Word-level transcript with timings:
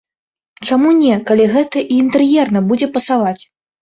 Чаму 0.69 0.93
не, 1.01 1.19
калі 1.27 1.45
гэта 1.53 1.77
і 1.85 1.99
інтэр'ерна 1.99 2.59
будзе 2.71 2.87
пасаваць? 2.97 3.41